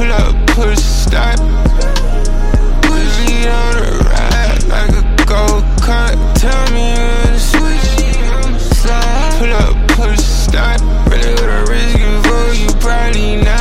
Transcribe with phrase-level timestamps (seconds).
[0.00, 1.38] pull up, push, stop.
[2.84, 3.16] Push
[3.46, 3.74] on
[4.08, 5.02] ride like a.
[6.40, 6.88] Tell me
[7.36, 7.88] switch.
[8.80, 9.36] Slide.
[9.38, 10.80] Pull up, push, stop.
[11.10, 11.60] With a
[12.56, 13.58] you probably not.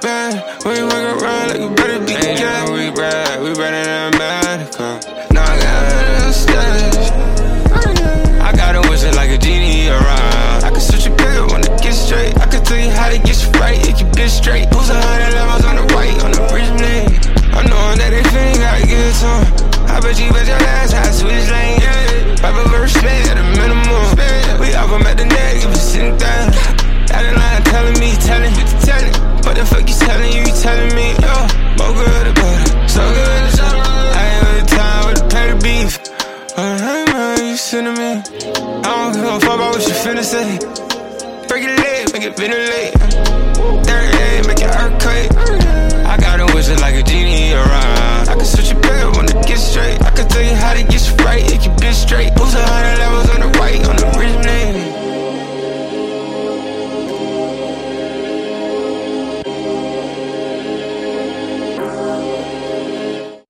[0.00, 0.64] Bad.
[0.64, 2.41] When you walk around like you better be
[14.32, 14.66] straight.
[14.72, 17.12] Who's a hundred levels on the right, on the bridge name?
[17.52, 19.44] I know that they feeling gotta give it to 'em.
[19.92, 21.80] I bet you bet your ass how switch lane.
[21.84, 22.36] Yeah.
[22.40, 24.16] Five of respect at a minimum.
[24.58, 26.48] We off them at the neck if you sitting down.
[27.12, 29.14] Out in line telling me, telling you to tell it.
[29.44, 31.12] What the fuck you telling you, you telling me?
[31.20, 31.34] Yo,
[31.76, 32.90] more good about it.
[32.90, 35.92] So good, so I ain't the time with the petty beef.
[36.56, 38.12] Uh, hey man, you sending me?
[38.80, 40.58] I don't give a fuck about what you finna say.
[41.48, 43.41] Break it leg, make it ventilate.